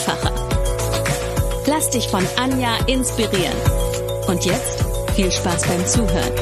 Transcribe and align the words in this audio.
einfacher. 0.00 0.32
Lass 1.66 1.90
dich 1.90 2.08
von 2.08 2.26
Anja 2.36 2.76
inspirieren. 2.86 3.56
Und 4.28 4.44
jetzt 4.44 4.84
viel 5.14 5.30
Spaß 5.30 5.66
beim 5.66 5.86
Zuhören. 5.86 6.32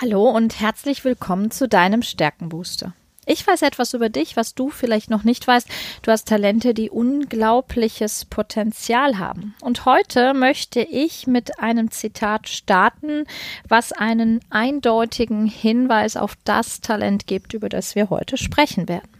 Hallo 0.00 0.30
und 0.30 0.60
herzlich 0.60 1.04
willkommen 1.04 1.50
zu 1.50 1.68
deinem 1.68 2.02
Stärkenbooster. 2.02 2.94
Ich 3.30 3.46
weiß 3.46 3.60
etwas 3.60 3.92
über 3.92 4.08
dich, 4.08 4.36
was 4.36 4.54
du 4.54 4.70
vielleicht 4.70 5.10
noch 5.10 5.22
nicht 5.22 5.46
weißt. 5.46 5.68
Du 6.00 6.10
hast 6.10 6.26
Talente, 6.26 6.72
die 6.72 6.88
unglaubliches 6.88 8.24
Potenzial 8.24 9.18
haben. 9.18 9.54
Und 9.60 9.84
heute 9.84 10.32
möchte 10.32 10.80
ich 10.80 11.26
mit 11.26 11.60
einem 11.60 11.90
Zitat 11.90 12.48
starten, 12.48 13.26
was 13.68 13.92
einen 13.92 14.40
eindeutigen 14.48 15.44
Hinweis 15.44 16.16
auf 16.16 16.38
das 16.44 16.80
Talent 16.80 17.26
gibt, 17.26 17.52
über 17.52 17.68
das 17.68 17.94
wir 17.94 18.08
heute 18.08 18.38
sprechen 18.38 18.88
werden. 18.88 19.10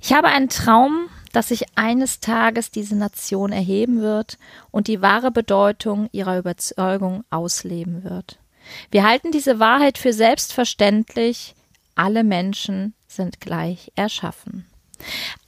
Ich 0.00 0.12
habe 0.12 0.28
einen 0.28 0.48
Traum, 0.48 1.08
dass 1.32 1.48
sich 1.48 1.64
eines 1.74 2.20
Tages 2.20 2.70
diese 2.70 2.94
Nation 2.94 3.50
erheben 3.50 4.00
wird 4.00 4.38
und 4.70 4.86
die 4.86 5.02
wahre 5.02 5.32
Bedeutung 5.32 6.08
ihrer 6.12 6.38
Überzeugung 6.38 7.24
ausleben 7.30 8.04
wird. 8.04 8.38
Wir 8.92 9.02
halten 9.02 9.32
diese 9.32 9.58
Wahrheit 9.58 9.98
für 9.98 10.12
selbstverständlich. 10.12 11.56
Alle 11.96 12.22
Menschen 12.22 12.94
sind 13.08 13.40
gleich 13.40 13.90
erschaffen. 13.96 14.66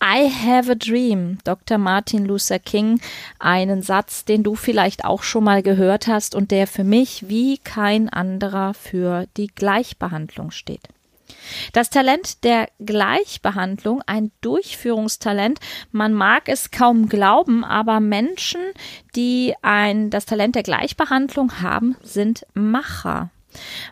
I 0.03 0.29
have 0.29 0.71
a 0.71 0.75
dream, 0.75 1.39
Dr. 1.45 1.79
Martin 1.79 2.25
Luther 2.25 2.59
King, 2.59 3.01
einen 3.39 3.83
Satz, 3.83 4.25
den 4.25 4.43
du 4.43 4.55
vielleicht 4.55 5.05
auch 5.05 5.23
schon 5.23 5.45
mal 5.45 5.63
gehört 5.63 6.07
hast 6.07 6.35
und 6.35 6.51
der 6.51 6.67
für 6.67 6.85
mich 6.85 7.29
wie 7.29 7.59
kein 7.59 8.09
anderer 8.09 8.75
für 8.75 9.27
die 9.37 9.49
Gleichbehandlung 9.49 10.51
steht. 10.51 10.89
Das 11.73 11.91
Talent 11.91 12.45
der 12.45 12.69
Gleichbehandlung, 12.85 14.03
ein 14.07 14.31
Durchführungstalent, 14.41 15.59
man 15.93 16.13
mag 16.13 16.49
es 16.49 16.71
kaum 16.71 17.09
glauben, 17.09 17.65
aber 17.65 18.01
Menschen, 18.01 18.61
die 19.17 19.55
ein, 19.63 20.11
das 20.11 20.27
Talent 20.27 20.55
der 20.55 20.63
Gleichbehandlung 20.63 21.61
haben, 21.61 21.97
sind 22.03 22.47
Macher. 22.55 23.31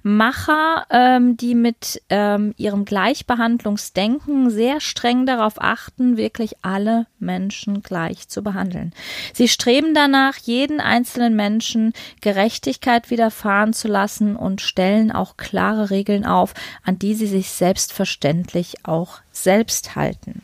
Macher, 0.03 0.87
ähm, 0.91 1.37
die 1.37 1.55
mit 1.55 2.03
ähm, 2.09 2.55
ihrem 2.57 2.85
Gleichbehandlungsdenken 2.85 4.51
sehr 4.51 4.81
streng 4.81 5.27
darauf 5.27 5.55
achten, 5.61 6.17
wirklich 6.17 6.57
alle 6.63 7.07
Menschen 7.19 7.83
gleich 7.83 8.29
zu 8.29 8.43
behandeln. 8.43 8.93
Sie 9.35 9.49
streben 9.49 9.95
danach, 9.95 10.37
jeden 10.37 10.81
einzelnen 10.81 11.35
Menschen 11.37 11.93
Gerechtigkeit 12.21 13.11
widerfahren 13.11 13.73
zu 13.73 13.89
lassen 13.89 14.37
und 14.37 14.61
stellen 14.61 15.13
auch 15.13 15.37
klare 15.37 15.91
Regeln 15.91 16.25
auf, 16.25 16.55
an 16.85 16.99
die 16.99 17.15
sie 17.15 17.27
sich 17.27 17.51
selbstverständlich 17.51 18.85
auch 18.85 19.21
selbst 19.33 19.97
halten. 19.97 20.43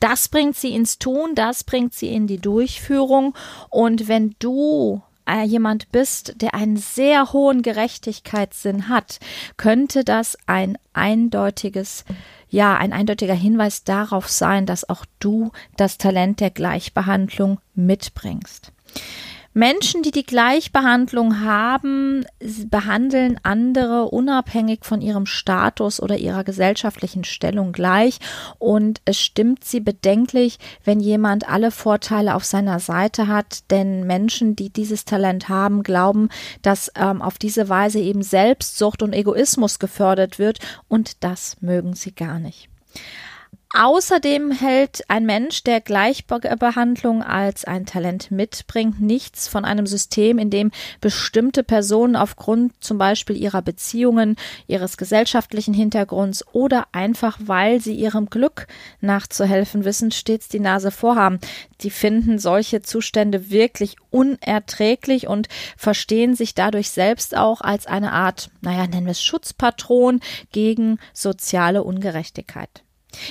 Das 0.00 0.28
bringt 0.28 0.56
sie 0.56 0.74
ins 0.74 0.98
Tun, 0.98 1.34
das 1.34 1.64
bringt 1.64 1.94
sie 1.94 2.08
in 2.08 2.26
die 2.26 2.38
Durchführung. 2.38 3.34
Und 3.70 4.08
wenn 4.08 4.36
du 4.38 5.02
jemand 5.44 5.90
bist, 5.92 6.34
der 6.40 6.54
einen 6.54 6.76
sehr 6.76 7.32
hohen 7.32 7.62
Gerechtigkeitssinn 7.62 8.88
hat, 8.88 9.20
könnte 9.56 10.04
das 10.04 10.36
ein 10.46 10.78
eindeutiges 10.92 12.04
ja, 12.50 12.76
ein 12.76 12.92
eindeutiger 12.92 13.34
Hinweis 13.34 13.84
darauf 13.84 14.28
sein, 14.28 14.66
dass 14.66 14.88
auch 14.88 15.04
du 15.18 15.52
das 15.76 15.98
Talent 15.98 16.40
der 16.40 16.50
Gleichbehandlung 16.50 17.60
mitbringst. 17.74 18.72
Menschen, 19.54 20.02
die 20.02 20.10
die 20.10 20.26
Gleichbehandlung 20.26 21.40
haben, 21.40 22.24
behandeln 22.66 23.40
andere 23.42 24.04
unabhängig 24.04 24.84
von 24.84 25.00
ihrem 25.00 25.26
Status 25.26 26.00
oder 26.00 26.16
ihrer 26.16 26.44
gesellschaftlichen 26.44 27.24
Stellung 27.24 27.72
gleich. 27.72 28.18
Und 28.58 29.00
es 29.04 29.18
stimmt 29.18 29.64
sie 29.64 29.80
bedenklich, 29.80 30.58
wenn 30.84 31.00
jemand 31.00 31.48
alle 31.48 31.70
Vorteile 31.70 32.34
auf 32.34 32.44
seiner 32.44 32.78
Seite 32.78 33.26
hat. 33.26 33.70
Denn 33.70 34.06
Menschen, 34.06 34.54
die 34.54 34.70
dieses 34.70 35.04
Talent 35.04 35.48
haben, 35.48 35.82
glauben, 35.82 36.28
dass 36.62 36.92
ähm, 36.94 37.22
auf 37.22 37.38
diese 37.38 37.68
Weise 37.68 37.98
eben 37.98 38.22
Selbstsucht 38.22 39.02
und 39.02 39.12
Egoismus 39.12 39.78
gefördert 39.78 40.38
wird. 40.38 40.58
Und 40.88 41.24
das 41.24 41.56
mögen 41.60 41.94
sie 41.94 42.14
gar 42.14 42.38
nicht. 42.38 42.68
Außerdem 43.74 44.50
hält 44.50 45.04
ein 45.08 45.26
Mensch, 45.26 45.62
der 45.62 45.82
Gleichbehandlung 45.82 47.22
als 47.22 47.66
ein 47.66 47.84
Talent 47.84 48.30
mitbringt, 48.30 48.98
nichts 48.98 49.46
von 49.46 49.66
einem 49.66 49.86
System, 49.86 50.38
in 50.38 50.48
dem 50.48 50.70
bestimmte 51.02 51.62
Personen 51.62 52.16
aufgrund 52.16 52.72
zum 52.82 52.96
Beispiel 52.96 53.36
ihrer 53.36 53.60
Beziehungen, 53.60 54.36
ihres 54.68 54.96
gesellschaftlichen 54.96 55.74
Hintergrunds 55.74 56.46
oder 56.52 56.86
einfach 56.92 57.38
weil 57.42 57.78
sie 57.80 57.94
ihrem 57.94 58.30
Glück 58.30 58.68
nachzuhelfen 59.02 59.84
wissen, 59.84 60.12
stets 60.12 60.48
die 60.48 60.60
Nase 60.60 60.90
vorhaben. 60.90 61.38
Die 61.82 61.90
finden 61.90 62.38
solche 62.38 62.80
Zustände 62.80 63.50
wirklich 63.50 63.96
unerträglich 64.08 65.28
und 65.28 65.48
verstehen 65.76 66.34
sich 66.34 66.54
dadurch 66.54 66.88
selbst 66.88 67.36
auch 67.36 67.60
als 67.60 67.86
eine 67.86 68.12
Art, 68.12 68.50
naja, 68.62 68.86
nennen 68.86 69.04
wir 69.04 69.12
es 69.12 69.22
Schutzpatron 69.22 70.20
gegen 70.52 70.98
soziale 71.12 71.82
Ungerechtigkeit. 71.82 72.82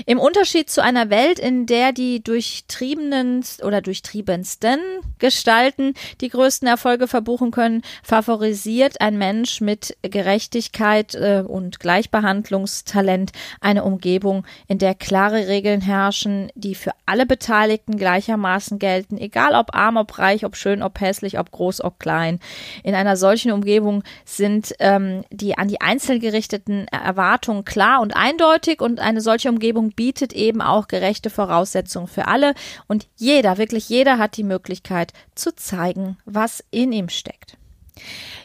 Im 0.05 0.19
Unterschied 0.19 0.69
zu 0.69 0.81
einer 0.81 1.09
Welt, 1.09 1.39
in 1.39 1.65
der 1.65 1.91
die 1.91 2.23
durchtriebenen 2.23 3.43
oder 3.63 3.81
durchtriebensten 3.81 4.79
Gestalten 5.19 5.93
die 6.19 6.29
größten 6.29 6.67
Erfolge 6.67 7.07
verbuchen 7.07 7.51
können, 7.51 7.83
favorisiert 8.03 8.99
ein 9.01 9.17
Mensch 9.17 9.61
mit 9.61 9.95
Gerechtigkeit 10.01 11.15
äh, 11.15 11.43
und 11.45 11.79
Gleichbehandlungstalent 11.79 13.31
eine 13.61 13.83
Umgebung, 13.83 14.45
in 14.67 14.79
der 14.79 14.95
klare 14.95 15.47
Regeln 15.47 15.81
herrschen, 15.81 16.51
die 16.55 16.75
für 16.75 16.91
alle 17.05 17.25
Beteiligten 17.25 17.97
gleichermaßen 17.97 18.79
gelten, 18.79 19.17
egal 19.17 19.53
ob 19.53 19.75
arm, 19.75 19.97
ob 19.97 20.17
reich, 20.17 20.45
ob 20.45 20.55
schön, 20.55 20.81
ob 20.81 20.99
hässlich, 20.99 21.39
ob 21.39 21.51
groß, 21.51 21.83
ob 21.83 21.99
klein. 21.99 22.39
In 22.83 22.95
einer 22.95 23.15
solchen 23.15 23.51
Umgebung 23.51 24.03
sind 24.25 24.73
ähm, 24.79 25.23
die 25.31 25.57
an 25.57 25.67
die 25.67 25.81
Einzelnen 25.81 26.19
gerichteten 26.19 26.87
Erwartungen 26.87 27.63
klar 27.63 28.01
und 28.01 28.15
eindeutig 28.15 28.81
und 28.81 28.99
eine 28.99 29.21
solche 29.21 29.49
Umgebung 29.49 29.66
Gesetzgebung 29.67 29.91
bietet 29.91 30.33
eben 30.33 30.61
auch 30.61 30.87
gerechte 30.87 31.29
Voraussetzungen 31.29 32.07
für 32.07 32.27
alle 32.27 32.53
und 32.87 33.07
jeder, 33.17 33.57
wirklich 33.57 33.89
jeder 33.89 34.17
hat 34.17 34.37
die 34.37 34.43
Möglichkeit 34.43 35.11
zu 35.35 35.53
zeigen, 35.55 36.17
was 36.25 36.63
in 36.71 36.91
ihm 36.93 37.09
steckt. 37.09 37.57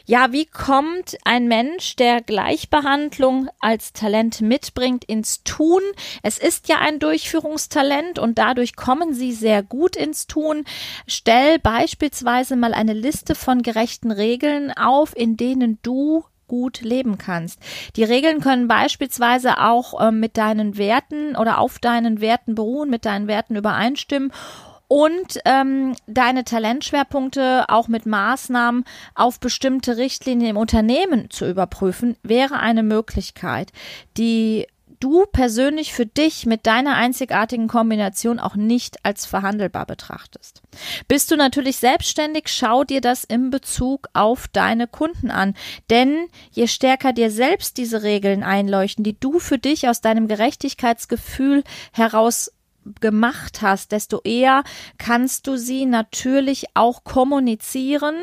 Ja, 0.05 0.33
wie 0.33 0.45
kommt 0.45 1.15
ein 1.23 1.47
Mensch, 1.47 1.95
der 1.95 2.21
Gleichbehandlung 2.21 3.47
als 3.61 3.93
Talent 3.93 4.41
mitbringt, 4.41 5.05
ins 5.05 5.43
Tun? 5.43 5.81
Es 6.23 6.37
ist 6.39 6.67
ja 6.67 6.79
ein 6.79 6.99
Durchführungstalent 6.99 8.19
und 8.19 8.37
dadurch 8.37 8.75
kommen 8.75 9.13
sie 9.13 9.31
sehr 9.31 9.63
gut 9.63 9.95
ins 9.95 10.27
Tun. 10.27 10.65
Stell 11.07 11.59
beispielsweise 11.59 12.57
mal 12.57 12.73
eine 12.73 12.93
Liste 12.93 13.35
von 13.35 13.61
gerechten 13.61 14.11
Regeln 14.11 14.71
auf, 14.71 15.15
in 15.15 15.37
denen 15.37 15.79
du 15.83 16.25
gut 16.47 16.81
leben 16.81 17.17
kannst. 17.17 17.59
Die 17.95 18.03
Regeln 18.03 18.41
können 18.41 18.67
beispielsweise 18.67 19.59
auch 19.59 19.99
äh, 19.99 20.11
mit 20.11 20.37
deinen 20.37 20.77
Werten 20.77 21.35
oder 21.35 21.59
auf 21.59 21.79
deinen 21.79 22.21
Werten 22.21 22.55
beruhen, 22.55 22.89
mit 22.89 23.05
deinen 23.05 23.27
Werten 23.27 23.55
übereinstimmen 23.55 24.31
und 24.87 25.39
ähm, 25.45 25.95
deine 26.05 26.43
Talentschwerpunkte 26.43 27.65
auch 27.67 27.87
mit 27.87 28.05
Maßnahmen 28.05 28.83
auf 29.15 29.39
bestimmte 29.39 29.97
Richtlinien 29.97 30.51
im 30.51 30.57
Unternehmen 30.57 31.31
zu 31.31 31.49
überprüfen, 31.49 32.15
wäre 32.21 32.59
eine 32.59 32.83
Möglichkeit, 32.83 33.71
die 34.17 34.67
du 35.03 35.25
persönlich 35.25 35.93
für 35.93 36.05
dich 36.05 36.45
mit 36.45 36.65
deiner 36.65 36.95
einzigartigen 36.95 37.67
Kombination 37.67 38.39
auch 38.39 38.55
nicht 38.55 39.03
als 39.03 39.25
verhandelbar 39.25 39.85
betrachtest. 39.85 40.61
Bist 41.09 41.29
du 41.29 41.35
natürlich 41.35 41.77
selbstständig, 41.77 42.45
schau 42.47 42.85
dir 42.85 43.01
das 43.01 43.25
in 43.25 43.49
Bezug 43.49 44.07
auf 44.13 44.47
deine 44.47 44.87
Kunden 44.87 45.29
an. 45.29 45.55
Denn 45.89 46.27
je 46.51 46.67
stärker 46.67 47.11
dir 47.11 47.31
selbst 47.31 47.77
diese 47.77 48.03
Regeln 48.03 48.43
einleuchten, 48.43 49.03
die 49.03 49.19
du 49.19 49.39
für 49.39 49.57
dich 49.57 49.89
aus 49.89 49.99
deinem 49.99 50.29
Gerechtigkeitsgefühl 50.29 51.63
heraus 51.91 52.51
gemacht 53.01 53.61
hast, 53.61 53.91
desto 53.91 54.21
eher 54.23 54.63
kannst 54.97 55.47
du 55.47 55.57
sie 55.57 55.85
natürlich 55.85 56.65
auch 56.75 57.03
kommunizieren 57.03 58.15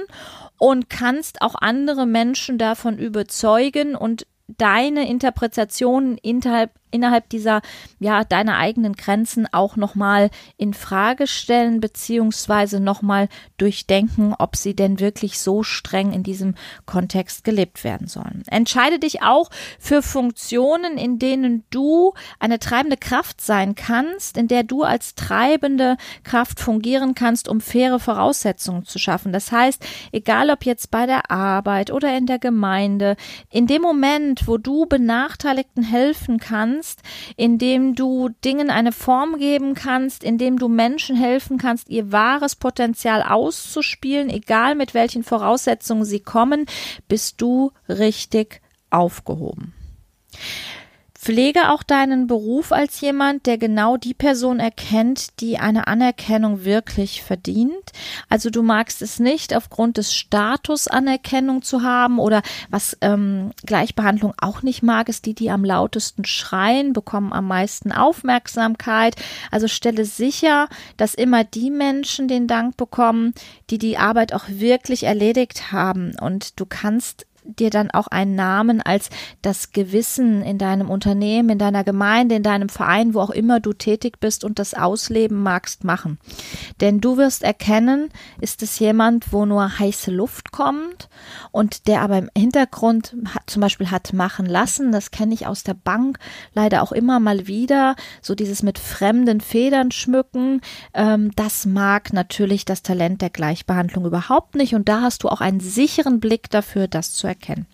und 0.59 0.91
kannst 0.91 1.43
auch 1.43 1.55
andere 1.55 2.07
Menschen 2.07 2.59
davon 2.59 2.99
überzeugen 2.99 3.95
und 3.95 4.27
deine 4.59 5.09
Interpretation 5.09 6.17
innerhalb 6.19 6.71
innerhalb 6.91 7.29
dieser, 7.29 7.63
ja, 7.99 8.25
deiner 8.25 8.59
eigenen 8.59 8.95
Grenzen 8.95 9.47
auch 9.53 9.77
nochmal 9.77 10.31
in 10.57 10.75
Frage 10.75 11.27
stellen, 11.27 11.81
beziehungsweise 11.81 12.81
nochmal 12.81 13.29
durchdenken, 13.57 14.35
ob 14.39 14.57
sie 14.57 14.75
denn 14.75 15.01
wirklich 15.01 15.39
so 15.39 15.63
streng 15.63 16.13
in 16.13 16.23
diesem 16.23 16.55
Kontext 16.87 17.45
gelebt 17.45 17.85
werden 17.85 18.07
sollen. 18.07 18.43
Entscheide 18.47 18.99
dich 18.99 19.23
auch 19.23 19.51
für 19.79 20.03
Funktionen, 20.03 20.99
in 20.99 21.19
denen 21.19 21.65
du 21.71 22.13
eine 22.39 22.59
treibende 22.59 22.97
Kraft 22.97 23.41
sein 23.41 23.75
kannst, 23.75 24.37
in 24.37 24.49
der 24.49 24.63
du 24.63 24.83
als 24.83 25.15
treibende 25.15 25.97
Kraft 26.25 26.61
fungieren 26.61 27.15
kannst, 27.15 27.49
um 27.49 27.61
faire 27.61 27.99
Voraussetzungen 27.99 28.85
zu 28.85 28.99
schaffen. 28.99 29.33
Das 29.33 29.53
heißt, 29.53 29.85
egal 30.13 30.51
ob 30.51 30.65
jetzt 30.65 30.91
bei 30.91 31.07
der 31.07 31.31
Arbeit 31.31 31.91
oder 31.91 32.17
in 32.17 32.27
der 32.27 32.39
Gemeinde, 32.39 33.17
in 33.51 33.67
dem 33.67 33.83
Moment, 33.83 34.47
wo 34.47 34.59
du 34.59 34.87
Benachteiligten 34.87 35.83
helfen 35.83 36.39
kannst, 36.39 36.80
kannst, 36.81 37.03
indem 37.37 37.95
du 37.95 38.31
Dingen 38.43 38.71
eine 38.71 38.93
Form 38.93 39.37
geben 39.37 39.75
kannst, 39.75 40.25
indem 40.25 40.59
du 40.59 40.69
Menschen 40.69 41.15
helfen 41.15 41.59
kannst, 41.59 41.91
ihr 41.91 42.11
wahres 42.11 42.57
Potenzial 42.57 43.23
auszuspielen, 43.23 44.31
egal 44.31 44.75
mit 44.75 44.95
welchen 44.95 45.23
Voraussetzungen 45.23 46.07
sie 46.07 46.21
kommen, 46.21 46.65
bist 47.07 47.43
du 47.43 47.73
richtig 47.87 48.63
aufgehoben. 48.89 49.75
Pflege 51.21 51.69
auch 51.69 51.83
deinen 51.83 52.27
Beruf 52.27 52.73
als 52.73 53.03
jemand, 53.03 53.45
der 53.45 53.59
genau 53.59 53.99
die 53.99 54.15
Person 54.15 54.59
erkennt, 54.59 55.39
die 55.41 55.59
eine 55.59 55.87
Anerkennung 55.87 56.65
wirklich 56.65 57.23
verdient. 57.23 57.93
Also 58.31 58.49
du 58.49 58.63
magst 58.63 59.03
es 59.03 59.21
nicht, 59.21 59.55
aufgrund 59.55 59.99
des 59.99 60.15
Status 60.15 60.89
Anerkennung 60.89 61.61
zu 61.61 61.83
haben 61.83 62.19
oder 62.19 62.41
was 62.71 62.97
ähm, 63.03 63.51
Gleichbehandlung 63.67 64.33
auch 64.41 64.63
nicht 64.63 64.83
mag, 64.83 65.11
ist 65.11 65.27
die, 65.27 65.35
die 65.35 65.51
am 65.51 65.63
lautesten 65.63 66.25
schreien, 66.25 66.95
bekommen 66.95 67.35
am 67.35 67.47
meisten 67.47 67.93
Aufmerksamkeit. 67.93 69.15
Also 69.51 69.69
stelle 69.69 70.07
sicher, 70.07 70.69
dass 70.97 71.15
immer 71.15 71.45
die 71.45 71.71
Menschen 71.71 72.29
den 72.29 72.47
Dank 72.47 72.79
bekommen, 72.79 73.35
die 73.69 73.77
die 73.77 73.99
Arbeit 73.99 74.33
auch 74.33 74.45
wirklich 74.49 75.03
erledigt 75.03 75.71
haben. 75.71 76.15
Und 76.19 76.59
du 76.59 76.65
kannst 76.65 77.27
dir 77.45 77.71
dann 77.71 77.91
auch 77.91 78.07
einen 78.07 78.35
Namen 78.35 78.81
als 78.83 79.11
das 79.43 79.73
Gewissen 79.73 80.43
in 80.43 80.59
deinem 80.59 80.91
Unternehmen, 80.91 81.51
in 81.51 81.59
deiner 81.59 81.85
Gemeinde, 81.85 82.35
in 82.35 82.43
deinem 82.43 82.69
Verein, 82.69 83.15
wo 83.15 83.21
auch 83.21 83.31
immer 83.31 83.61
du 83.61 83.73
tätig 83.73 84.21
bist 84.21 84.45
und 84.45 84.59
das 84.59 84.75
ausleben 84.75 85.43
magst, 85.43 85.85
machen. 85.85 86.19
Denn 86.81 87.01
du 87.01 87.17
wirst 87.17 87.43
erkennen, 87.43 88.11
ist 88.41 88.63
es 88.63 88.79
jemand, 88.79 89.33
wo 89.33 89.47
nur 89.47 89.79
heiße 89.79 90.11
Luft 90.11 90.53
kommt 90.53 91.09
und 91.51 91.87
der 91.87 92.03
aber 92.03 92.19
im 92.19 92.31
Hintergrund 92.37 93.17
hat, 93.35 93.49
zum 93.49 93.63
Beispiel 93.63 93.91
hat 93.91 94.13
machen 94.13 94.47
lassen, 94.47 94.93
das 94.93 95.11
kenne 95.11 95.35
ich 95.35 95.47
aus 95.47 95.63
der 95.63 95.75
Bank 95.75 96.19
leider 96.55 96.83
auch 96.83 96.93
immer 96.93 97.21
mal 97.21 97.47
wieder, 97.47 97.97
so 98.23 98.35
dieses 98.35 98.63
mit 98.63 98.79
fremden 98.79 99.41
Federn 99.41 99.91
schmücken, 99.91 100.61
ähm, 100.95 101.31
das 101.37 101.67
mag 101.67 102.13
natürlich 102.13 102.65
das 102.65 102.83
Talent 102.83 103.23
der 103.23 103.31
Gleichbehandlung 103.31 104.05
überhaupt 104.05 104.55
nicht. 104.55 104.75
Und 104.75 104.89
da 104.89 105.03
hast 105.03 105.23
du 105.23 105.29
auch 105.29 105.41
einen 105.41 105.61
sicheren 105.61 106.21
Blick 106.21 106.51
dafür, 106.51 106.89
das 106.89 107.13
zu 107.13 107.27
erkennen. 107.31 107.67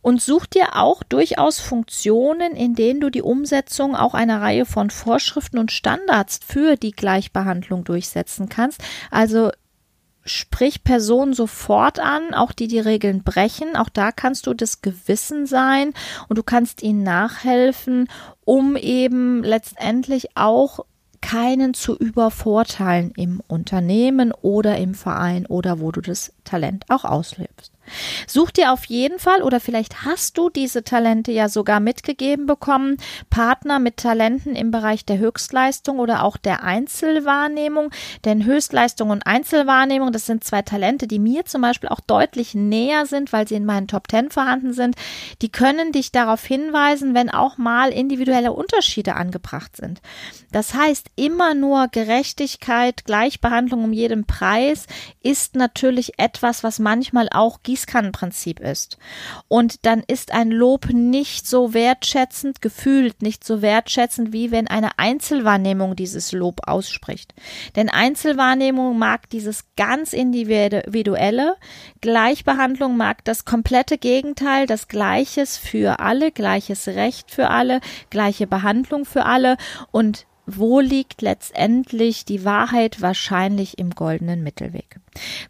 Und 0.00 0.22
such 0.22 0.46
dir 0.46 0.76
auch 0.76 1.02
durchaus 1.02 1.58
Funktionen, 1.58 2.54
in 2.54 2.74
denen 2.74 3.00
du 3.00 3.10
die 3.10 3.22
Umsetzung 3.22 3.96
auch 3.96 4.14
einer 4.14 4.40
Reihe 4.40 4.64
von 4.64 4.90
Vorschriften 4.90 5.58
und 5.58 5.72
Standards 5.72 6.38
für 6.46 6.76
die 6.76 6.92
Gleichbehandlung 6.92 7.82
durchsetzen 7.82 8.48
kannst. 8.48 8.80
Also 9.10 9.50
sprich 10.24 10.84
Personen 10.84 11.32
sofort 11.32 11.98
an, 11.98 12.32
auch 12.34 12.52
die 12.52 12.68
die 12.68 12.78
Regeln 12.78 13.24
brechen. 13.24 13.76
Auch 13.76 13.88
da 13.88 14.12
kannst 14.12 14.46
du 14.46 14.54
das 14.54 14.82
Gewissen 14.82 15.46
sein 15.46 15.94
und 16.28 16.38
du 16.38 16.42
kannst 16.42 16.82
ihnen 16.82 17.02
nachhelfen, 17.02 18.08
um 18.44 18.76
eben 18.76 19.42
letztendlich 19.42 20.36
auch 20.36 20.84
keinen 21.20 21.74
zu 21.74 21.96
übervorteilen 21.96 23.12
im 23.16 23.42
Unternehmen 23.48 24.32
oder 24.32 24.76
im 24.78 24.94
Verein 24.94 25.46
oder 25.46 25.80
wo 25.80 25.90
du 25.90 26.00
das 26.00 26.32
Talent 26.44 26.84
auch 26.88 27.04
auslebst. 27.04 27.72
Such 28.26 28.50
dir 28.50 28.72
auf 28.72 28.84
jeden 28.86 29.18
Fall 29.18 29.42
oder 29.42 29.60
vielleicht 29.60 30.04
hast 30.04 30.38
du 30.38 30.50
diese 30.50 30.84
Talente 30.84 31.32
ja 31.32 31.48
sogar 31.48 31.80
mitgegeben 31.80 32.46
bekommen, 32.46 32.96
Partner 33.30 33.78
mit 33.78 33.96
Talenten 33.98 34.54
im 34.56 34.70
Bereich 34.70 35.04
der 35.04 35.18
Höchstleistung 35.18 35.98
oder 35.98 36.24
auch 36.24 36.36
der 36.36 36.62
Einzelwahrnehmung. 36.62 37.90
Denn 38.24 38.44
Höchstleistung 38.44 39.10
und 39.10 39.26
Einzelwahrnehmung, 39.26 40.12
das 40.12 40.26
sind 40.26 40.44
zwei 40.44 40.62
Talente, 40.62 41.06
die 41.06 41.18
mir 41.18 41.44
zum 41.44 41.62
Beispiel 41.62 41.88
auch 41.88 42.00
deutlich 42.00 42.54
näher 42.54 43.06
sind, 43.06 43.32
weil 43.32 43.46
sie 43.46 43.54
in 43.54 43.64
meinen 43.64 43.88
Top 43.88 44.08
Ten 44.08 44.30
vorhanden 44.30 44.72
sind. 44.72 44.96
Die 45.42 45.50
können 45.50 45.92
dich 45.92 46.12
darauf 46.12 46.44
hinweisen, 46.44 47.14
wenn 47.14 47.30
auch 47.30 47.58
mal 47.58 47.90
individuelle 47.90 48.52
Unterschiede 48.52 49.14
angebracht 49.14 49.76
sind. 49.76 50.00
Das 50.50 50.74
heißt, 50.74 51.08
immer 51.16 51.54
nur 51.54 51.88
Gerechtigkeit, 51.88 53.04
Gleichbehandlung 53.04 53.84
um 53.84 53.92
jeden 53.92 54.26
Preis 54.26 54.86
ist 55.22 55.56
natürlich 55.56 56.18
etwas, 56.18 56.64
was 56.64 56.78
manchmal 56.78 57.28
auch 57.30 57.62
Gießkannenprinzip 57.78 58.60
ist. 58.60 58.98
Und 59.46 59.86
dann 59.86 60.02
ist 60.06 60.32
ein 60.32 60.50
Lob 60.50 60.88
nicht 60.92 61.46
so 61.46 61.74
wertschätzend, 61.74 62.60
gefühlt 62.60 63.22
nicht 63.22 63.44
so 63.44 63.62
wertschätzend, 63.62 64.32
wie 64.32 64.50
wenn 64.50 64.66
eine 64.66 64.98
Einzelwahrnehmung 64.98 65.94
dieses 65.94 66.32
Lob 66.32 66.60
ausspricht. 66.66 67.34
Denn 67.76 67.88
Einzelwahrnehmung 67.88 68.98
mag 68.98 69.30
dieses 69.30 69.64
ganz 69.76 70.12
individuelle, 70.12 71.54
Gleichbehandlung 72.00 72.96
mag 72.96 73.24
das 73.24 73.44
komplette 73.44 73.96
Gegenteil, 73.98 74.66
das 74.66 74.88
Gleiches 74.88 75.56
für 75.56 76.00
alle, 76.00 76.32
gleiches 76.32 76.88
Recht 76.88 77.30
für 77.30 77.50
alle, 77.50 77.80
gleiche 78.10 78.46
Behandlung 78.46 79.04
für 79.04 79.24
alle 79.24 79.56
und 79.92 80.26
wo 80.50 80.80
liegt 80.80 81.20
letztendlich 81.20 82.24
die 82.24 82.42
Wahrheit 82.42 83.02
wahrscheinlich 83.02 83.76
im 83.76 83.90
goldenen 83.90 84.42
Mittelweg. 84.42 84.98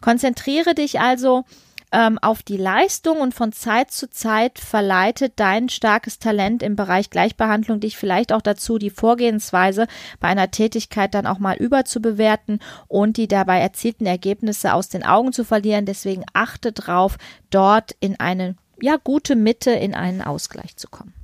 Konzentriere 0.01 0.75
dich 0.75 0.99
also 0.99 1.45
ähm, 1.93 2.19
auf 2.19 2.43
die 2.43 2.57
Leistung 2.57 3.21
und 3.21 3.35
von 3.35 3.53
Zeit 3.53 3.91
zu 3.91 4.11
Zeit 4.11 4.59
verleitet 4.59 5.35
dein 5.37 5.69
starkes 5.69 6.19
Talent 6.19 6.63
im 6.63 6.77
Bereich 6.77 7.11
Gleichbehandlung 7.11 7.81
dich 7.81 7.97
vielleicht 7.97 8.33
auch 8.33 8.43
dazu, 8.43 8.79
die 8.79 8.91
Vorgehensweise 8.91 9.87
bei 10.21 10.29
einer 10.29 10.51
Tätigkeit 10.51 11.15
dann 11.15 11.27
auch 11.27 11.39
mal 11.39 11.57
überzubewerten 11.57 12.61
und 12.89 13.17
die 13.17 13.29
dabei 13.29 13.61
erzielten 13.61 14.07
Ergebnisse 14.07 14.75
aus 14.75 14.89
den 14.89 15.05
Augen 15.05 15.33
zu 15.33 15.45
verlieren. 15.45 15.87
Deswegen 15.87 16.25
achte 16.33 16.73
drauf, 16.73 17.17
dort 17.51 17.97
in 18.01 18.21
eine 18.21 18.57
ja 18.81 18.97
gute 18.97 19.35
Mitte, 19.35 19.71
in 19.71 19.95
einen 19.95 20.23
Ausgleich 20.23 20.77
zu 20.77 20.89
kommen. 20.89 21.18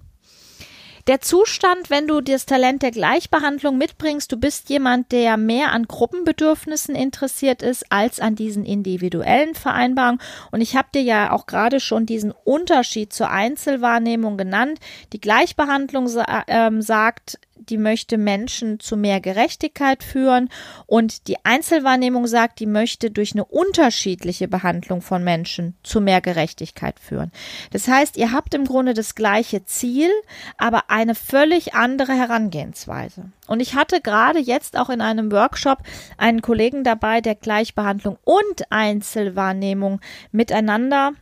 Der 1.06 1.20
Zustand, 1.20 1.90
wenn 1.90 2.06
du 2.06 2.22
das 2.22 2.46
Talent 2.46 2.82
der 2.82 2.90
Gleichbehandlung 2.90 3.76
mitbringst, 3.76 4.32
du 4.32 4.38
bist 4.38 4.70
jemand, 4.70 5.12
der 5.12 5.36
mehr 5.36 5.72
an 5.72 5.86
Gruppenbedürfnissen 5.86 6.94
interessiert 6.94 7.60
ist 7.62 7.92
als 7.92 8.20
an 8.20 8.36
diesen 8.36 8.64
individuellen 8.64 9.54
Vereinbarungen. 9.54 10.18
Und 10.50 10.62
ich 10.62 10.76
habe 10.76 10.88
dir 10.94 11.02
ja 11.02 11.32
auch 11.32 11.44
gerade 11.44 11.80
schon 11.80 12.06
diesen 12.06 12.32
Unterschied 12.32 13.12
zur 13.12 13.28
Einzelwahrnehmung 13.28 14.38
genannt. 14.38 14.80
Die 15.12 15.20
Gleichbehandlung 15.20 16.06
äh, 16.06 16.80
sagt, 16.80 17.38
die 17.68 17.78
möchte 17.78 18.18
Menschen 18.18 18.80
zu 18.80 18.96
mehr 18.96 19.20
Gerechtigkeit 19.20 20.02
führen 20.02 20.48
und 20.86 21.28
die 21.28 21.44
Einzelwahrnehmung 21.44 22.26
sagt, 22.26 22.60
die 22.60 22.66
möchte 22.66 23.10
durch 23.10 23.32
eine 23.32 23.44
unterschiedliche 23.44 24.48
Behandlung 24.48 25.02
von 25.02 25.24
Menschen 25.24 25.76
zu 25.82 26.00
mehr 26.00 26.20
Gerechtigkeit 26.20 27.00
führen. 27.00 27.32
Das 27.72 27.88
heißt, 27.88 28.16
ihr 28.16 28.32
habt 28.32 28.54
im 28.54 28.64
Grunde 28.64 28.94
das 28.94 29.14
gleiche 29.14 29.64
Ziel, 29.64 30.10
aber 30.58 30.84
eine 30.88 31.14
völlig 31.14 31.74
andere 31.74 32.12
Herangehensweise. 32.12 33.32
Und 33.46 33.60
ich 33.60 33.74
hatte 33.74 34.00
gerade 34.00 34.38
jetzt 34.38 34.78
auch 34.78 34.90
in 34.90 35.00
einem 35.00 35.30
Workshop 35.32 35.78
einen 36.16 36.42
Kollegen 36.42 36.84
dabei, 36.84 37.20
der 37.20 37.34
Gleichbehandlung 37.34 38.18
und 38.24 38.70
Einzelwahrnehmung 38.70 40.00
miteinander 40.32 41.12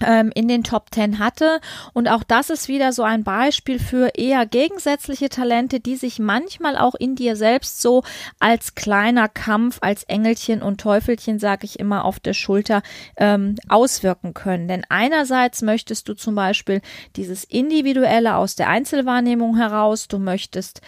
in 0.00 0.48
den 0.48 0.64
Top 0.64 0.90
Ten 0.90 1.18
hatte. 1.18 1.60
Und 1.92 2.08
auch 2.08 2.22
das 2.22 2.50
ist 2.50 2.68
wieder 2.68 2.92
so 2.92 3.02
ein 3.02 3.24
Beispiel 3.24 3.78
für 3.78 4.10
eher 4.14 4.46
gegensätzliche 4.46 5.28
Talente, 5.28 5.80
die 5.80 5.96
sich 5.96 6.18
manchmal 6.18 6.76
auch 6.76 6.94
in 6.94 7.16
dir 7.16 7.36
selbst 7.36 7.80
so 7.80 8.02
als 8.38 8.74
kleiner 8.74 9.28
Kampf, 9.28 9.78
als 9.80 10.04
Engelchen 10.04 10.62
und 10.62 10.80
Teufelchen, 10.80 11.38
sage 11.38 11.64
ich 11.64 11.78
immer, 11.78 12.04
auf 12.04 12.20
der 12.20 12.34
Schulter 12.34 12.82
ähm, 13.16 13.56
auswirken 13.68 14.34
können. 14.34 14.68
Denn 14.68 14.84
einerseits 14.88 15.62
möchtest 15.62 16.08
du 16.08 16.14
zum 16.14 16.34
Beispiel 16.34 16.80
dieses 17.16 17.44
Individuelle 17.44 18.36
aus 18.36 18.56
der 18.56 18.68
Einzelwahrnehmung 18.68 19.56
heraus, 19.56 20.08
du 20.08 20.18
möchtest 20.18 20.80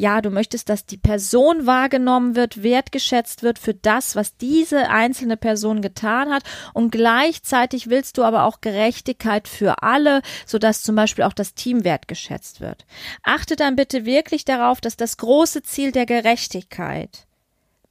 ja, 0.00 0.22
du 0.22 0.30
möchtest, 0.30 0.70
dass 0.70 0.86
die 0.86 0.96
Person 0.96 1.66
wahrgenommen 1.66 2.34
wird, 2.34 2.62
wertgeschätzt 2.62 3.42
wird 3.42 3.58
für 3.58 3.74
das, 3.74 4.16
was 4.16 4.34
diese 4.38 4.88
einzelne 4.88 5.36
Person 5.36 5.82
getan 5.82 6.30
hat. 6.30 6.42
Und 6.72 6.90
gleichzeitig 6.90 7.90
willst 7.90 8.16
du 8.16 8.24
aber 8.24 8.44
auch 8.44 8.62
Gerechtigkeit 8.62 9.46
für 9.46 9.82
alle, 9.82 10.22
sodass 10.46 10.82
zum 10.82 10.96
Beispiel 10.96 11.24
auch 11.24 11.34
das 11.34 11.52
Team 11.52 11.84
wertgeschätzt 11.84 12.62
wird. 12.62 12.86
Achte 13.22 13.56
dann 13.56 13.76
bitte 13.76 14.06
wirklich 14.06 14.46
darauf, 14.46 14.80
dass 14.80 14.96
das 14.96 15.18
große 15.18 15.62
Ziel 15.64 15.92
der 15.92 16.06
Gerechtigkeit 16.06 17.26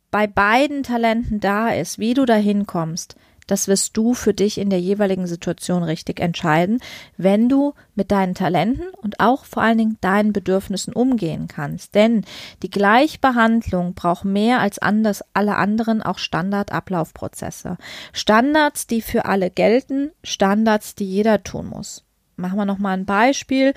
bei 0.09 0.25
beiden 0.25 0.81
Talenten 0.81 1.39
da 1.39 1.69
ist, 1.69 1.99
wie 1.99 2.15
du 2.15 2.25
dahin 2.25 2.65
kommst 2.65 3.17
Das 3.49 3.67
wirst 3.67 3.97
du 3.97 4.13
für 4.13 4.35
dich 4.35 4.59
in 4.59 4.69
der 4.69 4.79
jeweiligen 4.79 5.25
Situation 5.25 5.81
richtig 5.81 6.19
entscheiden, 6.19 6.79
wenn 7.17 7.49
du 7.49 7.73
mit 7.95 8.11
deinen 8.11 8.35
Talenten 8.35 8.89
und 9.01 9.19
auch 9.19 9.43
vor 9.43 9.63
allen 9.63 9.79
Dingen 9.79 9.97
deinen 10.01 10.33
Bedürfnissen 10.33 10.93
umgehen 10.93 11.47
kannst. 11.47 11.95
Denn 11.95 12.25
die 12.61 12.69
Gleichbehandlung 12.69 13.95
braucht 13.95 14.23
mehr 14.23 14.59
als 14.59 14.77
anders 14.77 15.23
alle 15.33 15.55
anderen 15.55 16.03
auch 16.03 16.19
Standardablaufprozesse. 16.19 17.77
Standards, 18.13 18.85
die 18.85 19.01
für 19.01 19.25
alle 19.25 19.49
gelten, 19.49 20.11
Standards, 20.23 20.93
die 20.93 21.05
jeder 21.05 21.41
tun 21.41 21.65
muss. 21.65 22.05
Machen 22.35 22.59
wir 22.59 22.65
noch 22.65 22.77
mal 22.77 22.93
ein 22.93 23.07
Beispiel. 23.07 23.73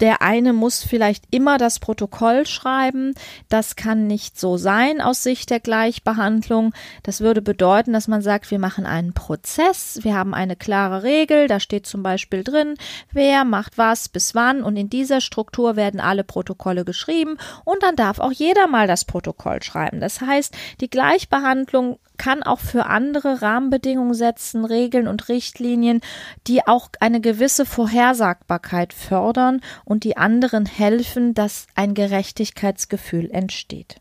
Der 0.00 0.22
eine 0.22 0.52
muss 0.52 0.82
vielleicht 0.82 1.24
immer 1.30 1.58
das 1.58 1.78
Protokoll 1.78 2.46
schreiben. 2.46 3.14
Das 3.48 3.76
kann 3.76 4.06
nicht 4.06 4.38
so 4.38 4.56
sein 4.56 5.00
aus 5.00 5.22
Sicht 5.22 5.50
der 5.50 5.60
Gleichbehandlung. 5.60 6.72
Das 7.02 7.20
würde 7.20 7.42
bedeuten, 7.42 7.92
dass 7.92 8.08
man 8.08 8.22
sagt, 8.22 8.50
wir 8.50 8.58
machen 8.58 8.86
einen 8.86 9.12
Prozess. 9.12 10.00
Wir 10.02 10.14
haben 10.14 10.34
eine 10.34 10.56
klare 10.56 11.02
Regel. 11.02 11.48
Da 11.48 11.60
steht 11.60 11.86
zum 11.86 12.02
Beispiel 12.02 12.44
drin, 12.44 12.74
wer 13.12 13.44
macht 13.44 13.78
was 13.78 14.08
bis 14.08 14.34
wann. 14.34 14.62
Und 14.62 14.76
in 14.76 14.90
dieser 14.90 15.20
Struktur 15.20 15.76
werden 15.76 16.00
alle 16.00 16.24
Protokolle 16.24 16.84
geschrieben. 16.84 17.36
Und 17.64 17.82
dann 17.82 17.96
darf 17.96 18.18
auch 18.18 18.32
jeder 18.32 18.66
mal 18.66 18.86
das 18.86 19.04
Protokoll 19.04 19.62
schreiben. 19.62 20.00
Das 20.00 20.20
heißt, 20.20 20.54
die 20.80 20.90
Gleichbehandlung 20.90 21.98
kann 22.18 22.42
auch 22.42 22.58
für 22.58 22.86
andere 22.86 23.40
Rahmenbedingungen 23.40 24.12
setzen, 24.12 24.64
Regeln 24.64 25.08
und 25.08 25.28
Richtlinien, 25.28 26.00
die 26.46 26.66
auch 26.66 26.90
eine 27.00 27.20
gewisse 27.20 27.64
Vorhersagbarkeit 27.64 28.92
fördern 28.92 29.60
und 29.88 30.04
die 30.04 30.18
anderen 30.18 30.66
helfen, 30.66 31.32
dass 31.32 31.66
ein 31.74 31.94
Gerechtigkeitsgefühl 31.94 33.30
entsteht. 33.30 33.96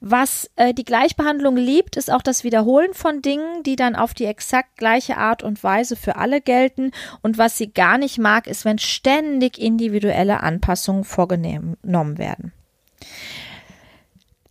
Was 0.00 0.50
äh, 0.56 0.72
die 0.72 0.86
Gleichbehandlung 0.86 1.56
liebt, 1.56 1.96
ist 1.96 2.10
auch 2.10 2.22
das 2.22 2.44
Wiederholen 2.44 2.94
von 2.94 3.20
Dingen, 3.20 3.62
die 3.62 3.76
dann 3.76 3.94
auf 3.94 4.14
die 4.14 4.24
exakt 4.24 4.78
gleiche 4.78 5.18
Art 5.18 5.42
und 5.42 5.62
Weise 5.62 5.96
für 5.96 6.16
alle 6.16 6.40
gelten. 6.40 6.92
Und 7.20 7.36
was 7.36 7.58
sie 7.58 7.70
gar 7.70 7.98
nicht 7.98 8.16
mag, 8.16 8.46
ist, 8.46 8.64
wenn 8.64 8.78
ständig 8.78 9.58
individuelle 9.58 10.42
Anpassungen 10.42 11.04
vorgenommen 11.04 12.16
werden. 12.16 12.52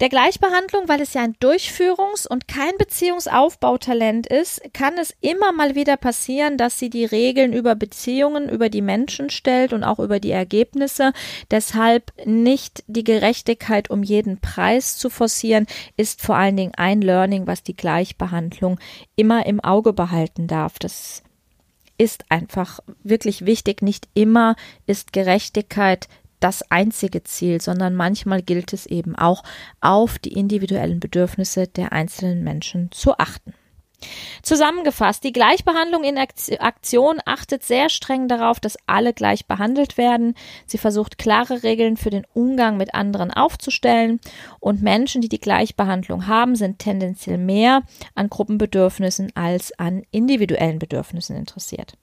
Der 0.03 0.10
Gleichbehandlung, 0.10 0.89
weil 0.89 1.00
es 1.00 1.13
ja 1.13 1.22
ein 1.22 1.36
Durchführungs- 1.36 2.27
und 2.27 2.50
kein 2.50 2.77
Beziehungsaufbautalent 2.77 4.27
ist, 4.27 4.62
kann 4.74 4.98
es 4.98 5.15
immer 5.22 5.53
mal 5.53 5.75
wieder 5.75 5.95
passieren, 5.95 6.57
dass 6.57 6.77
sie 6.77 6.89
die 6.89 7.05
Regeln 7.05 7.53
über 7.53 7.74
Beziehungen, 7.75 8.50
über 8.50 8.67
die 8.67 8.81
Menschen 8.81 9.29
stellt 9.29 9.72
und 9.72 9.86
auch 9.86 10.00
über 10.00 10.19
die 10.19 10.31
Ergebnisse. 10.31 11.13
Deshalb 11.51 12.12
nicht 12.25 12.83
die 12.88 13.05
Gerechtigkeit 13.05 13.89
um 13.89 14.03
jeden 14.03 14.41
Preis 14.41 14.98
zu 14.98 15.10
forcieren, 15.10 15.67
ist 15.95 16.22
vor 16.22 16.36
allen 16.36 16.57
Dingen 16.57 16.74
ein 16.75 17.01
Learning, 17.01 17.48
was 17.48 17.63
die 17.63 17.77
Gleichbehandlung 17.77 18.81
immer 19.15 19.45
im 19.45 19.62
Auge 19.62 19.93
behalten 19.93 20.48
darf. 20.48 20.79
Das 20.79 21.24
ist 21.98 22.25
einfach 22.27 22.81
wirklich 23.03 23.45
wichtig. 23.45 23.81
Nicht 23.81 24.10
immer 24.15 24.57
ist 24.86 25.13
Gerechtigkeit 25.13 26.10
das 26.43 26.69
einzige 26.69 27.23
Ziel, 27.23 27.62
sondern 27.62 27.95
manchmal 27.95 28.41
gilt 28.41 28.73
es 28.73 28.85
eben 28.85 29.15
auch, 29.15 29.43
auf 29.79 30.19
die 30.19 30.33
individuellen 30.33 31.00
Bedürfnisse 31.00 31.67
der 31.67 31.93
einzelnen 31.93 32.43
Menschen 32.43 32.91
zu 32.91 33.17
achten. 33.17 33.53
Zusammengefasst, 34.41 35.24
die 35.24 35.31
Gleichbehandlung 35.31 36.03
in 36.03 36.17
Aktion 36.17 37.19
achtet 37.25 37.63
sehr 37.63 37.89
streng 37.89 38.27
darauf, 38.27 38.60
dass 38.60 38.77
alle 38.88 39.13
gleich 39.13 39.45
behandelt 39.45 39.98
werden. 39.98 40.36
Sie 40.65 40.77
versucht 40.77 41.17
klare 41.17 41.63
Regeln 41.63 41.98
für 41.98 42.10
den 42.10 42.25
Umgang 42.33 42.77
mit 42.77 42.93
anderen 42.93 43.31
aufzustellen 43.31 44.19
und 44.60 44.81
Menschen, 44.81 45.22
die 45.22 45.29
die 45.29 45.39
Gleichbehandlung 45.39 46.27
haben, 46.27 46.55
sind 46.55 46.79
tendenziell 46.79 47.38
mehr 47.38 47.83
an 48.15 48.29
Gruppenbedürfnissen 48.29 49.31
als 49.36 49.77
an 49.79 50.03
individuellen 50.12 50.79
Bedürfnissen 50.79 51.36
interessiert. 51.36 51.93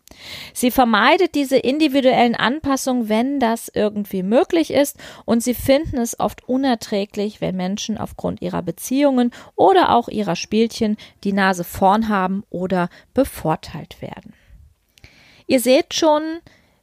Sie 0.53 0.71
vermeidet 0.71 1.35
diese 1.35 1.57
individuellen 1.57 2.35
Anpassungen, 2.35 3.09
wenn 3.09 3.39
das 3.39 3.71
irgendwie 3.73 4.23
möglich 4.23 4.73
ist, 4.73 4.97
und 5.25 5.43
sie 5.43 5.55
finden 5.55 5.99
es 5.99 6.19
oft 6.19 6.49
unerträglich, 6.49 7.41
wenn 7.41 7.57
Menschen 7.57 7.97
aufgrund 7.97 8.43
ihrer 8.43 8.63
Beziehungen 8.63 9.31
oder 9.55 9.95
auch 9.95 10.09
ihrer 10.09 10.37
Spielchen 10.37 10.97
die 11.23 11.33
Nase 11.33 11.65
vorn 11.65 11.90
haben 12.09 12.45
oder 12.51 12.89
bevorteilt 13.15 14.01
werden. 14.01 14.35
Ihr 15.47 15.61
seht 15.61 15.95
schon, 15.95 16.23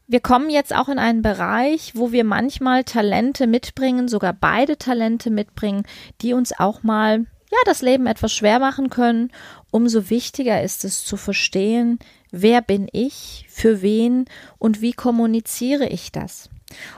wir 0.07 0.19
kommen 0.19 0.49
jetzt 0.49 0.75
auch 0.75 0.89
in 0.89 0.99
einen 0.99 1.21
Bereich, 1.21 1.93
wo 1.95 2.11
wir 2.11 2.23
manchmal 2.23 2.83
Talente 2.83 3.47
mitbringen, 3.47 4.07
sogar 4.07 4.33
beide 4.33 4.77
Talente 4.77 5.29
mitbringen, 5.29 5.83
die 6.21 6.33
uns 6.33 6.57
auch 6.57 6.83
mal 6.83 7.25
ja 7.51 7.57
das 7.65 7.81
Leben 7.81 8.07
etwas 8.07 8.33
schwer 8.33 8.59
machen 8.59 8.89
können. 8.89 9.31
Umso 9.71 10.09
wichtiger 10.09 10.61
ist 10.61 10.85
es 10.85 11.03
zu 11.03 11.17
verstehen, 11.17 11.99
wer 12.31 12.61
bin 12.61 12.87
ich, 12.91 13.45
für 13.49 13.81
wen 13.81 14.25
und 14.57 14.81
wie 14.81 14.93
kommuniziere 14.93 15.87
ich 15.87 16.11
das. 16.11 16.49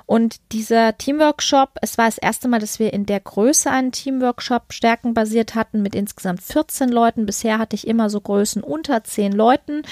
Und 0.06 0.38
dieser 0.52 0.98
Teamworkshop, 0.98 1.72
es 1.82 1.98
war 1.98 2.06
das 2.06 2.18
erste 2.18 2.48
Mal, 2.48 2.60
dass 2.60 2.80
wir 2.80 2.94
in 2.94 3.06
der 3.06 3.20
Größe 3.20 3.70
einen 3.70 3.92
Teamworkshop 3.92 4.74
stärkenbasiert 4.74 5.56
hatten 5.56 5.82
mit 5.82 5.96
insgesamt 5.96 6.42
14 6.42 6.90
Leuten. 6.90 7.26
Bisher 7.26 7.60
hatte 7.60 7.76
ich 7.76 7.88
immer 7.88 8.10
so 8.10 8.22
Größen 8.22 8.64
unter 8.64 9.04
10 9.04 9.32
Leuten. 9.32 9.84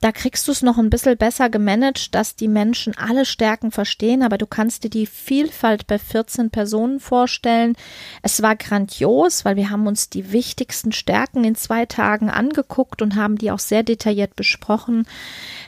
Da 0.00 0.12
kriegst 0.12 0.48
du 0.48 0.52
es 0.52 0.62
noch 0.62 0.78
ein 0.78 0.88
bisschen 0.88 1.18
besser 1.18 1.50
gemanagt, 1.50 2.14
dass 2.14 2.34
die 2.34 2.48
Menschen 2.48 2.96
alle 2.96 3.26
Stärken 3.26 3.70
verstehen, 3.70 4.22
aber 4.22 4.38
du 4.38 4.46
kannst 4.46 4.82
dir 4.82 4.88
die 4.88 5.04
Vielfalt 5.04 5.86
bei 5.86 5.98
14 5.98 6.48
Personen 6.48 7.00
vorstellen. 7.00 7.76
Es 8.22 8.40
war 8.40 8.56
grandios, 8.56 9.44
weil 9.44 9.56
wir 9.56 9.68
haben 9.68 9.86
uns 9.86 10.08
die 10.08 10.32
wichtigsten 10.32 10.92
Stärken 10.92 11.44
in 11.44 11.54
zwei 11.54 11.84
Tagen 11.84 12.30
angeguckt 12.30 13.02
und 13.02 13.14
haben 13.14 13.36
die 13.36 13.50
auch 13.50 13.58
sehr 13.58 13.82
detailliert 13.82 14.36
besprochen. 14.36 15.06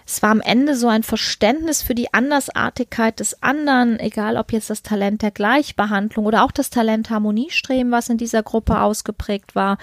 Es 0.06 0.22
war 0.22 0.30
am 0.30 0.40
Ende 0.40 0.76
so 0.76 0.88
ein 0.88 1.02
Verständnis 1.02 1.82
für 1.82 1.94
die 1.94 2.14
Andersartigkeit 2.14 3.20
des 3.20 3.42
anderen, 3.42 4.00
egal 4.00 4.38
ob 4.38 4.52
jetzt 4.52 4.70
das 4.70 4.82
Talent 4.82 5.20
der 5.20 5.30
Gleichbehandlung 5.30 6.24
oder 6.24 6.42
auch 6.44 6.52
das 6.52 6.70
Talent 6.70 7.10
Harmoniestreben, 7.10 7.92
was 7.92 8.08
in 8.08 8.16
dieser 8.16 8.42
Gruppe 8.42 8.80
ausgeprägt 8.80 9.54
war 9.54 9.76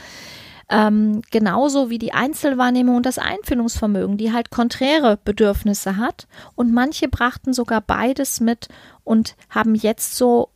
ähm, 0.70 1.22
genauso 1.32 1.90
wie 1.90 1.98
die 1.98 2.14
Einzelwahrnehmung 2.14 2.98
und 2.98 3.06
das 3.06 3.18
Einfühlungsvermögen, 3.18 4.18
die 4.18 4.32
halt 4.32 4.52
konträre 4.52 5.18
Bedürfnisse 5.24 5.98
hat. 5.98 6.28
Und 6.56 6.74
manche 6.74 7.08
brachten 7.08 7.54
sogar 7.54 7.82
beides 7.82 8.40
mit 8.40 8.68
und 9.04 9.36
haben 9.50 9.74
jetzt 9.76 10.16
so 10.16 10.50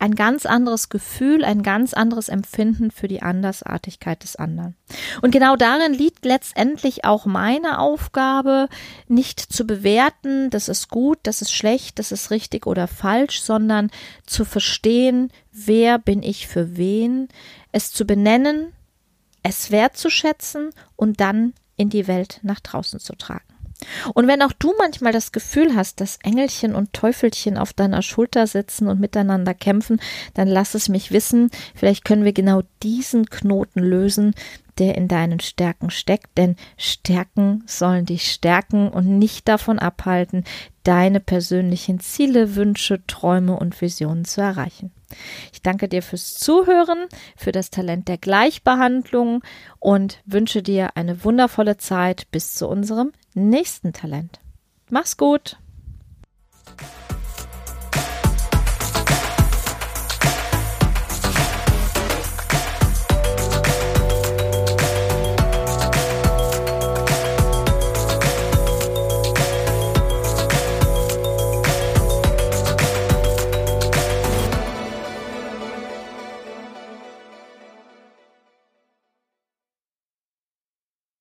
ein 0.00 0.14
ganz 0.14 0.46
anderes 0.46 0.90
Gefühl, 0.90 1.44
ein 1.44 1.62
ganz 1.62 1.92
anderes 1.92 2.28
Empfinden 2.28 2.90
für 2.90 3.08
die 3.08 3.22
Andersartigkeit 3.22 4.22
des 4.22 4.36
anderen. 4.36 4.76
Und 5.22 5.32
genau 5.32 5.56
darin 5.56 5.92
liegt 5.92 6.24
letztendlich 6.24 7.04
auch 7.04 7.26
meine 7.26 7.80
Aufgabe, 7.80 8.68
nicht 9.08 9.40
zu 9.40 9.66
bewerten, 9.66 10.50
das 10.50 10.68
ist 10.68 10.88
gut, 10.88 11.18
das 11.24 11.42
ist 11.42 11.52
schlecht, 11.52 11.98
das 11.98 12.12
ist 12.12 12.30
richtig 12.30 12.66
oder 12.66 12.86
falsch, 12.86 13.40
sondern 13.40 13.90
zu 14.24 14.44
verstehen, 14.44 15.32
wer 15.50 15.98
bin 15.98 16.22
ich 16.22 16.46
für 16.46 16.76
wen, 16.76 17.28
es 17.72 17.92
zu 17.92 18.04
benennen, 18.04 18.72
es 19.42 19.70
wertzuschätzen 19.70 20.70
und 20.96 21.20
dann 21.20 21.54
in 21.76 21.90
die 21.90 22.06
Welt 22.06 22.40
nach 22.42 22.60
draußen 22.60 23.00
zu 23.00 23.14
tragen. 23.14 23.44
Und 24.14 24.26
wenn 24.26 24.42
auch 24.42 24.52
du 24.52 24.74
manchmal 24.78 25.12
das 25.12 25.32
Gefühl 25.32 25.74
hast, 25.76 26.00
dass 26.00 26.18
Engelchen 26.22 26.74
und 26.74 26.92
Teufelchen 26.92 27.56
auf 27.56 27.72
deiner 27.72 28.02
Schulter 28.02 28.46
sitzen 28.46 28.88
und 28.88 29.00
miteinander 29.00 29.54
kämpfen, 29.54 30.00
dann 30.34 30.48
lass 30.48 30.74
es 30.74 30.88
mich 30.88 31.12
wissen. 31.12 31.50
Vielleicht 31.74 32.04
können 32.04 32.24
wir 32.24 32.32
genau 32.32 32.62
diesen 32.82 33.26
Knoten 33.26 33.80
lösen, 33.80 34.34
der 34.78 34.96
in 34.96 35.08
deinen 35.08 35.40
Stärken 35.40 35.90
steckt, 35.90 36.38
denn 36.38 36.56
Stärken 36.76 37.64
sollen 37.66 38.06
dich 38.06 38.30
stärken 38.30 38.88
und 38.88 39.18
nicht 39.18 39.48
davon 39.48 39.78
abhalten, 39.78 40.44
deine 40.84 41.20
persönlichen 41.20 42.00
Ziele, 42.00 42.54
Wünsche, 42.54 43.04
Träume 43.06 43.56
und 43.56 43.80
Visionen 43.80 44.24
zu 44.24 44.40
erreichen. 44.40 44.92
Ich 45.52 45.62
danke 45.62 45.88
dir 45.88 46.02
fürs 46.02 46.34
Zuhören, 46.34 47.06
für 47.36 47.52
das 47.52 47.70
Talent 47.70 48.08
der 48.08 48.18
Gleichbehandlung 48.18 49.42
und 49.80 50.20
wünsche 50.26 50.62
dir 50.62 50.96
eine 50.96 51.24
wundervolle 51.24 51.76
Zeit 51.78 52.30
bis 52.30 52.54
zu 52.54 52.68
unserem 52.68 53.12
nächsten 53.38 53.92
Talent. 53.92 54.40
Mach's 54.90 55.16
gut! 55.16 55.58